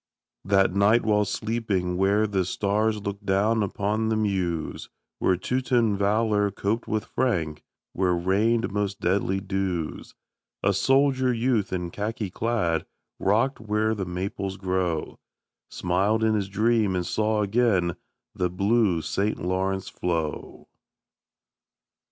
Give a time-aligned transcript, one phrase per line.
[0.43, 4.89] That night while sleeping where the stars Look down upon the Meuse,
[5.19, 10.15] Where Teuton valor coped with Frank, Where rained most deadly dews,
[10.63, 12.87] A soldier youth in khaki clad,
[13.19, 15.19] Rock'd where the Maples grow,
[15.69, 17.95] Smiled in his dream and saw again
[18.33, 19.39] The blue St.
[19.39, 20.67] Lawrence flow.